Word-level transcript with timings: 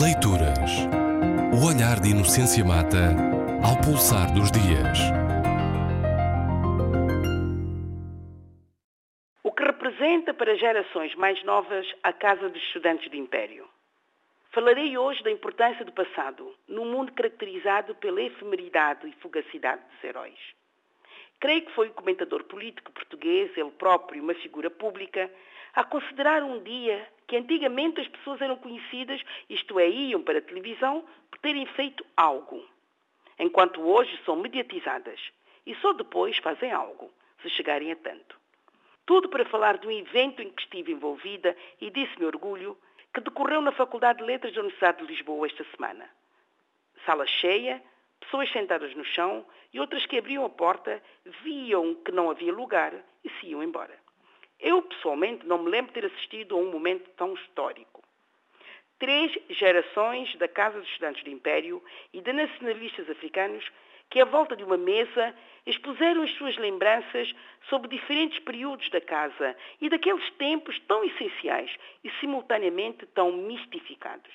Leituras. 0.00 0.88
O 1.52 1.68
olhar 1.68 2.00
de 2.00 2.12
Inocência 2.12 2.64
Mata 2.64 3.12
ao 3.60 3.76
pulsar 3.84 4.32
dos 4.32 4.50
dias. 4.50 4.98
O 9.44 9.52
que 9.52 9.62
representa 9.62 10.32
para 10.32 10.56
gerações 10.56 11.14
mais 11.16 11.44
novas 11.44 11.86
a 12.02 12.10
Casa 12.10 12.48
dos 12.48 12.62
Estudantes 12.62 13.10
de 13.10 13.18
Império. 13.18 13.68
Falarei 14.52 14.96
hoje 14.96 15.22
da 15.22 15.30
importância 15.30 15.84
do 15.84 15.92
passado, 15.92 16.54
num 16.66 16.86
mundo 16.86 17.12
caracterizado 17.12 17.94
pela 17.96 18.22
efemeridade 18.22 19.06
e 19.06 19.12
fugacidade 19.20 19.82
dos 19.92 20.02
heróis. 20.02 20.38
Creio 21.38 21.66
que 21.66 21.72
foi 21.72 21.88
o 21.88 21.94
comentador 21.94 22.44
político 22.44 22.90
português, 22.92 23.50
ele 23.58 23.70
próprio 23.72 24.22
uma 24.22 24.34
figura 24.36 24.70
pública, 24.70 25.30
a 25.74 25.84
considerar 25.84 26.42
um 26.42 26.62
dia 26.62 27.08
que 27.26 27.36
antigamente 27.36 28.00
as 28.00 28.08
pessoas 28.08 28.40
eram 28.40 28.56
conhecidas, 28.56 29.22
isto 29.48 29.78
é, 29.78 29.88
iam 29.88 30.22
para 30.22 30.38
a 30.38 30.42
televisão, 30.42 31.04
por 31.30 31.38
terem 31.38 31.64
feito 31.66 32.04
algo, 32.16 32.62
enquanto 33.38 33.80
hoje 33.80 34.18
são 34.24 34.36
mediatizadas 34.36 35.18
e 35.66 35.74
só 35.76 35.92
depois 35.92 36.36
fazem 36.38 36.70
algo, 36.72 37.10
se 37.40 37.48
chegarem 37.50 37.90
a 37.92 37.96
tanto. 37.96 38.38
Tudo 39.06 39.28
para 39.28 39.44
falar 39.46 39.78
de 39.78 39.86
um 39.86 39.90
evento 39.90 40.42
em 40.42 40.50
que 40.50 40.62
estive 40.62 40.92
envolvida 40.92 41.56
e 41.80 41.90
disse-me 41.90 42.26
orgulho 42.26 42.76
que 43.14 43.20
decorreu 43.20 43.60
na 43.60 43.72
Faculdade 43.72 44.18
de 44.18 44.24
Letras 44.24 44.54
da 44.54 44.60
Universidade 44.60 44.98
de 44.98 45.12
Lisboa 45.12 45.46
esta 45.46 45.64
semana. 45.74 46.08
Sala 47.04 47.26
cheia, 47.26 47.82
pessoas 48.20 48.50
sentadas 48.52 48.94
no 48.94 49.04
chão 49.04 49.44
e 49.72 49.80
outras 49.80 50.06
que 50.06 50.18
abriam 50.18 50.44
a 50.44 50.50
porta, 50.50 51.02
viam 51.42 51.94
que 51.96 52.12
não 52.12 52.30
havia 52.30 52.52
lugar 52.52 52.94
e 53.24 53.30
se 53.30 53.46
iam 53.46 53.62
embora. 53.62 54.01
Eu, 54.62 54.80
pessoalmente, 54.80 55.44
não 55.44 55.58
me 55.58 55.68
lembro 55.68 55.92
de 55.92 56.00
ter 56.00 56.06
assistido 56.06 56.54
a 56.54 56.58
um 56.58 56.70
momento 56.70 57.10
tão 57.16 57.34
histórico. 57.34 58.00
Três 58.96 59.36
gerações 59.50 60.32
da 60.36 60.46
Casa 60.46 60.78
dos 60.78 60.88
Estudantes 60.88 61.24
do 61.24 61.30
Império 61.30 61.82
e 62.12 62.20
de 62.20 62.32
nacionalistas 62.32 63.10
africanos 63.10 63.68
que, 64.08 64.20
à 64.20 64.24
volta 64.24 64.54
de 64.54 64.62
uma 64.62 64.76
mesa, 64.76 65.34
expuseram 65.66 66.22
as 66.22 66.30
suas 66.34 66.56
lembranças 66.58 67.34
sobre 67.68 67.88
diferentes 67.88 68.38
períodos 68.38 68.88
da 68.90 69.00
casa 69.00 69.56
e 69.80 69.88
daqueles 69.88 70.30
tempos 70.34 70.78
tão 70.86 71.02
essenciais 71.02 71.74
e 72.04 72.10
simultaneamente 72.20 73.04
tão 73.06 73.32
mistificados. 73.32 74.32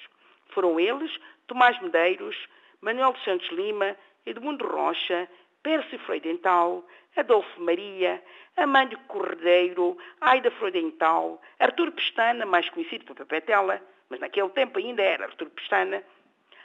Foram 0.49 0.77
eles 0.77 1.17
Tomás 1.47 1.79
Medeiros, 1.81 2.35
Manuel 2.81 3.13
dos 3.13 3.23
Santos 3.23 3.47
Lima, 3.49 3.95
Edmundo 4.25 4.67
Rocha, 4.67 5.29
Pércio 5.67 5.99
Freudental, 5.99 6.81
Adolfo 7.17 7.59
Maria, 7.59 8.23
Amândio 8.55 8.97
Cordeiro, 8.99 9.97
Aida 10.21 10.49
Freudental, 10.49 11.41
Artur 11.59 11.91
Pestana, 11.91 12.45
mais 12.45 12.69
conhecido 12.69 13.03
por 13.03 13.17
Papetela, 13.17 13.81
mas 14.09 14.21
naquele 14.21 14.47
tempo 14.51 14.79
ainda 14.79 15.01
era 15.01 15.25
Artur 15.25 15.49
Pestana, 15.49 16.01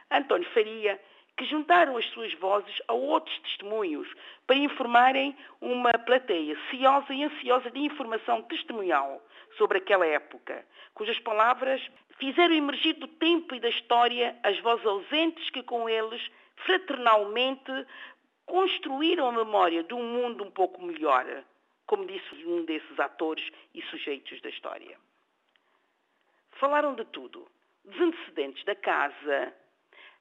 António 0.09 0.49
Faria, 0.51 1.01
que 1.37 1.45
juntaram 1.47 1.97
as 1.97 2.05
suas 2.11 2.33
vozes 2.35 2.81
a 2.87 2.93
outros 2.93 3.37
testemunhos 3.41 4.07
para 4.47 4.55
informarem 4.55 5.37
uma 5.61 5.91
plateia 5.95 6.57
ciosa 6.71 7.13
e 7.13 7.25
ansiosa 7.25 7.73
de 7.73 7.81
informação 7.81 8.41
testemunhal 8.43 9.21
sobre 9.59 9.79
aquela 9.79 10.07
época, 10.07 10.65
cujas 10.95 11.19
palavras 11.19 11.83
fizeram 12.21 12.55
emergir 12.55 12.93
do 12.93 13.09
tempo 13.09 13.53
e 13.53 13.59
da 13.59 13.69
história 13.69 14.37
as 14.45 14.57
vozes 14.61 14.87
ausentes 14.87 15.51
que 15.51 15.65
com 15.65 15.89
eles, 15.89 16.23
fraternalmente, 16.65 17.73
construíram 18.53 19.29
a 19.29 19.33
memória 19.33 19.83
de 19.83 19.95
um 19.95 20.03
mundo 20.03 20.45
um 20.45 20.51
pouco 20.51 20.83
melhor, 20.83 21.25
como 21.87 22.05
disse 22.05 22.45
um 22.45 22.67
desses 22.67 23.01
atores 23.01 23.51
e 23.75 23.81
sujeitos 23.85 24.43
da 24.43 24.51
história. 24.51 24.99
Falaram 26.61 26.95
de 26.95 27.03
tudo, 27.07 27.51
dos 27.83 27.99
antecedentes 27.99 28.63
da 28.67 28.75
casa, 28.75 29.55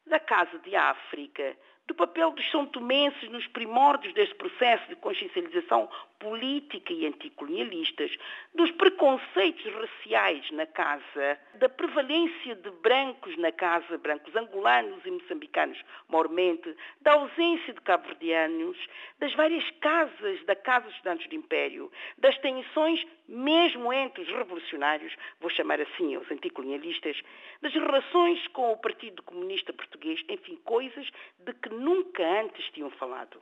da 0.07 0.17
Casa 0.17 0.57
de 0.59 0.73
África, 0.77 1.57
do 1.85 1.93
papel 1.93 2.31
dos 2.31 2.49
são 2.51 2.65
tomenses 2.65 3.29
nos 3.29 3.45
primórdios 3.47 4.13
deste 4.13 4.35
processo 4.35 4.87
de 4.87 4.95
consciencialização 4.95 5.89
política 6.21 6.93
e 6.93 7.07
anticolonialistas, 7.07 8.15
dos 8.53 8.69
preconceitos 8.71 9.65
raciais 9.73 10.49
na 10.51 10.67
casa, 10.67 11.39
da 11.55 11.67
prevalência 11.67 12.55
de 12.55 12.69
brancos 12.69 13.35
na 13.37 13.51
casa, 13.51 13.97
brancos 13.97 14.35
angolanos 14.35 15.03
e 15.03 15.11
moçambicanos 15.11 15.81
mormente, 16.07 16.75
da 17.01 17.13
ausência 17.13 17.73
de 17.73 17.81
cabo-verdianos, 17.81 18.77
das 19.19 19.33
várias 19.33 19.67
casas 19.81 20.43
da 20.45 20.55
Casa 20.55 20.85
dos 20.85 20.95
Estudantes 20.95 21.27
do 21.27 21.35
Império, 21.35 21.91
das 22.19 22.37
tensões 22.37 23.03
mesmo 23.27 23.91
entre 23.91 24.21
os 24.21 24.27
revolucionários, 24.27 25.15
vou 25.39 25.49
chamar 25.49 25.81
assim 25.81 26.17
os 26.17 26.29
anticolonialistas, 26.29 27.19
das 27.61 27.73
relações 27.73 28.45
com 28.49 28.71
o 28.73 28.77
Partido 28.77 29.23
Comunista 29.23 29.73
Português, 29.73 30.21
enfim, 30.29 30.57
coisas 30.65 31.09
de 31.39 31.53
que 31.53 31.69
nunca 31.69 32.23
antes 32.41 32.69
tinham 32.71 32.91
falado. 32.91 33.41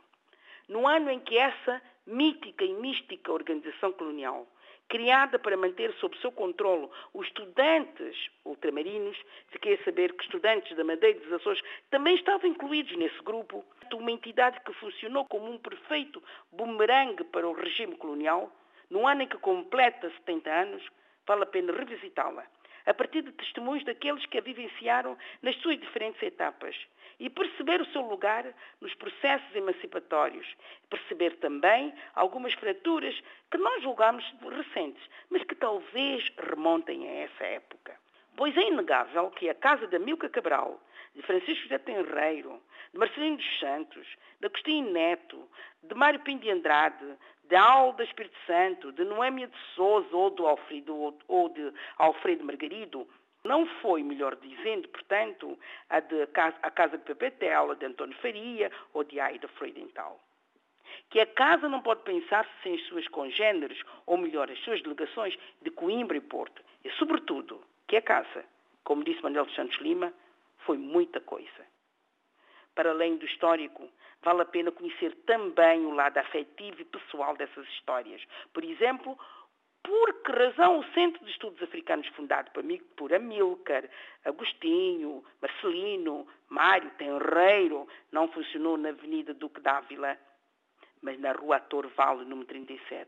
No 0.70 0.88
ano 0.88 1.10
em 1.10 1.20
que 1.20 1.36
essa 1.36 1.82
mítica 2.10 2.66
e 2.66 2.74
mística 2.74 3.32
organização 3.32 3.92
colonial, 3.94 4.48
criada 4.88 5.38
para 5.38 5.56
manter 5.56 5.94
sob 6.00 6.18
seu 6.18 6.32
controle 6.32 6.90
os 7.14 7.28
estudantes 7.28 8.18
ultramarinos, 8.44 9.16
fiquei 9.50 9.76
a 9.76 9.84
saber 9.84 10.14
que 10.14 10.24
estudantes 10.24 10.76
da 10.76 10.84
Madeira 10.84 11.18
e 11.18 11.22
dos 11.22 11.34
Açores 11.34 11.62
também 11.92 12.16
estavam 12.16 12.50
incluídos 12.50 12.98
nesse 12.98 13.22
grupo, 13.22 13.64
uma 13.94 14.12
entidade 14.12 14.60
que 14.62 14.74
funcionou 14.74 15.26
como 15.26 15.52
um 15.52 15.58
perfeito 15.58 16.22
bumerangue 16.52 17.24
para 17.26 17.48
o 17.48 17.54
regime 17.54 17.96
colonial, 17.96 18.52
no 18.90 19.08
ano 19.08 19.24
em 19.24 19.28
que 19.28 19.38
completa 19.38 20.10
70 20.10 20.50
anos, 20.50 20.84
vale 21.28 21.44
a 21.44 21.46
pena 21.46 21.72
revisitá-la 21.72 22.46
a 22.86 22.94
partir 22.94 23.22
de 23.22 23.32
testemunhos 23.34 23.86
daqueles 23.86 24.26
que 24.26 24.38
a 24.40 24.42
vivenciaram 24.42 25.16
nas 25.44 25.56
suas 25.58 25.80
diferentes 25.80 26.22
etapas 26.24 26.76
e 27.20 27.30
perceber 27.30 27.82
o 27.82 27.86
seu 27.88 28.02
lugar 28.02 28.46
nos 28.80 28.94
processos 28.96 29.54
emancipatórios. 29.54 30.48
Perceber 30.90 31.36
também 31.38 31.94
algumas 32.16 32.54
fraturas 32.54 33.20
que 33.52 33.58
nós 33.58 33.84
julgamos 33.84 34.24
recentes, 34.50 35.04
mas 35.30 35.44
que 35.44 35.56
talvez 35.56 36.28
remontem 36.38 37.08
a 37.08 37.12
essa 37.24 37.44
época. 37.44 37.96
Pois 38.38 38.56
é 38.56 38.68
inegável 38.68 39.30
que 39.32 39.50
a 39.50 39.56
casa 39.56 39.86
de 39.88 40.00
Milka 40.00 40.30
Cabral, 40.30 40.80
de 41.14 41.22
Francisco 41.24 41.64
José 41.64 41.78
Tenreiro, 41.80 42.62
de 42.94 42.98
Marcelino 42.98 43.38
dos 43.38 43.60
Santos, 43.60 44.08
de 44.40 44.46
Agostinho 44.48 44.92
Neto, 44.92 45.50
de 45.84 45.94
Mário 45.96 46.22
Pinto 46.22 46.44
de 46.44 46.52
Andrade, 46.52 47.18
de 47.44 47.56
Alda 47.56 48.04
Espírito 48.04 48.38
Santo, 48.46 48.92
de 48.92 49.04
Noémia 49.04 49.48
de 49.48 49.58
Souza 49.76 50.16
ou, 50.16 50.30
do 50.30 50.48
Alfredo, 50.48 51.18
ou 51.28 51.50
de 51.50 51.74
Alfredo 51.98 52.46
Margarido, 52.46 53.08
não 53.50 53.66
foi, 53.82 54.04
melhor 54.04 54.36
dizendo, 54.36 54.88
portanto, 54.90 55.58
a, 55.90 56.00
de, 56.00 56.22
a 56.62 56.70
Casa 56.70 57.00
de 57.00 57.04
Pepetela, 57.04 57.76
de 57.76 57.84
António 57.84 58.16
Faria 58.18 58.72
ou 58.94 59.04
de 59.04 59.20
Aida 59.20 59.48
Freudental. 59.48 60.24
Que 61.10 61.20
a 61.20 61.26
Casa 61.26 61.68
não 61.68 61.82
pode 61.82 62.04
pensar-se 62.04 62.52
sem 62.62 62.76
as 62.76 62.84
suas 62.84 63.08
congêneres, 63.08 63.82
ou 64.06 64.18
melhor, 64.18 64.52
as 64.52 64.60
suas 64.60 64.84
delegações 64.84 65.36
de 65.64 65.72
Coimbra 65.72 66.16
e 66.16 66.22
Porto. 66.22 66.62
E, 66.86 66.92
sobretudo, 66.92 67.60
que 67.88 67.98
a 67.98 68.02
Casa, 68.04 68.46
como 68.84 69.04
disse 69.04 69.24
Manuel 69.24 69.50
Santos 69.56 69.80
Lima, 69.80 70.14
foi 70.60 70.78
muita 70.78 71.20
coisa. 71.20 71.66
Para 72.76 72.92
além 72.92 73.18
do 73.18 73.26
histórico, 73.26 73.90
vale 74.22 74.44
a 74.44 74.46
pena 74.46 74.72
conhecer 74.72 75.16
também 75.26 75.88
o 75.88 75.92
lado 75.96 76.20
afetivo 76.20 76.82
e 76.82 76.86
pessoal 76.86 77.36
dessas 77.36 77.68
histórias. 77.70 78.22
Por 78.54 78.64
exemplo, 78.64 79.18
por 79.84 80.14
que 80.22 80.32
razão 80.32 80.80
o 80.80 80.94
Centro 80.94 81.24
de 81.24 81.32
Estudos 81.32 81.62
Africanos, 81.62 82.08
fundado 82.10 82.52
por 82.96 83.14
Amilcar, 83.14 83.90
Agostinho, 84.26 85.24
Marcelino, 85.42 86.28
Mário 86.50 86.92
Tenreiro, 86.92 87.88
não 88.12 88.28
funcionou 88.30 88.78
na 88.78 88.90
Avenida 88.90 89.34
Duque 89.34 89.62
d'Ávila, 89.62 90.18
mas 91.02 91.20
na 91.20 91.32
Rua 91.32 91.58
Ator 91.58 91.88
Vale, 91.90 92.26
número 92.26 92.48
37? 92.48 93.08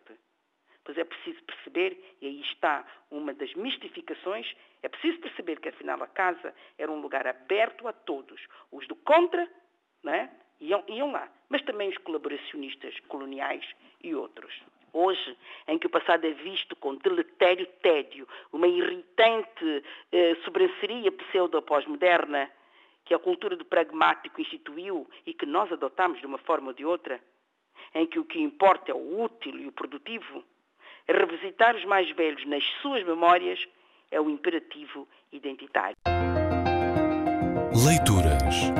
Pois 0.83 0.97
é 0.97 1.03
preciso 1.03 1.43
perceber, 1.43 2.17
e 2.21 2.27
aí 2.27 2.41
está 2.41 2.85
uma 3.11 3.33
das 3.33 3.53
mistificações, 3.53 4.51
é 4.81 4.89
preciso 4.89 5.19
perceber 5.19 5.59
que 5.59 5.69
afinal 5.69 6.01
a 6.01 6.07
casa 6.07 6.55
era 6.77 6.91
um 6.91 7.01
lugar 7.01 7.27
aberto 7.27 7.87
a 7.87 7.93
todos, 7.93 8.41
os 8.71 8.87
do 8.87 8.95
contra, 8.95 9.47
né? 10.03 10.31
iam, 10.59 10.83
iam 10.87 11.11
lá, 11.11 11.29
mas 11.49 11.61
também 11.63 11.89
os 11.89 11.97
colaboracionistas 11.99 12.97
coloniais 13.01 13.65
e 14.03 14.15
outros. 14.15 14.53
Hoje, 14.93 15.37
em 15.67 15.77
que 15.77 15.87
o 15.87 15.89
passado 15.89 16.25
é 16.25 16.31
visto 16.31 16.75
com 16.75 16.95
deletério 16.95 17.65
tédio, 17.81 18.27
uma 18.51 18.67
irritante 18.67 19.83
eh, 20.11 20.35
sobranceria 20.43 21.11
pseudo-pós-moderna, 21.11 22.49
que 23.05 23.13
a 23.13 23.19
cultura 23.19 23.55
do 23.55 23.65
pragmático 23.65 24.41
instituiu 24.41 25.09
e 25.25 25.33
que 25.33 25.45
nós 25.45 25.71
adotamos 25.71 26.19
de 26.19 26.25
uma 26.25 26.37
forma 26.37 26.67
ou 26.67 26.73
de 26.73 26.85
outra, 26.85 27.21
em 27.95 28.05
que 28.05 28.19
o 28.19 28.25
que 28.25 28.41
importa 28.41 28.91
é 28.91 28.93
o 28.93 29.21
útil 29.23 29.57
e 29.57 29.67
o 29.67 29.71
produtivo, 29.71 30.43
revisitar 31.07 31.75
os 31.75 31.85
mais 31.85 32.09
velhos 32.11 32.45
nas 32.45 32.63
suas 32.81 33.03
memórias 33.03 33.59
é 34.09 34.19
o 34.19 34.29
imperativo 34.29 35.07
identitário. 35.31 35.95
Leituras. 37.73 38.71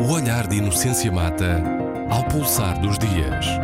O 0.00 0.14
olhar 0.14 0.46
de 0.48 0.56
Inocência 0.56 1.10
Mata 1.10 1.62
ao 2.10 2.28
pulsar 2.28 2.80
dos 2.80 2.98
dias. 2.98 3.63